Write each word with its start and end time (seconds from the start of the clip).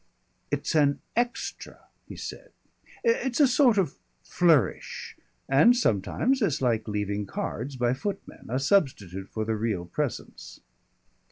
"It's 0.49 0.73
an 0.73 0.99
extra," 1.15 1.77
he 2.07 2.15
said. 2.15 2.53
"It's 3.03 3.39
a 3.39 3.45
sort 3.47 3.77
of 3.77 3.99
flourish.... 4.23 5.15
And 5.47 5.77
sometimes 5.77 6.41
it's 6.41 6.59
like 6.59 6.87
leaving 6.87 7.27
cards 7.27 7.75
by 7.75 7.93
footmen 7.93 8.47
a 8.49 8.57
substitute 8.59 9.29
for 9.29 9.45
the 9.45 9.53
real 9.55 9.85
presence." 9.85 10.59